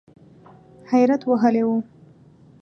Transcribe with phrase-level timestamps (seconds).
[0.91, 1.71] حیرت وهلی و.